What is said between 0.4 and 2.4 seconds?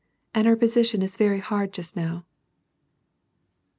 her posi tion is Yeiy hard just now."